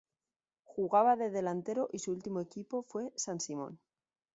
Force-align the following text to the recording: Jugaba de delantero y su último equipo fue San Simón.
Jugaba 0.63 1.15
de 1.15 1.29
delantero 1.29 1.87
y 1.91 1.99
su 1.99 2.11
último 2.11 2.41
equipo 2.41 2.81
fue 2.89 3.13
San 3.15 3.39
Simón. 3.39 3.79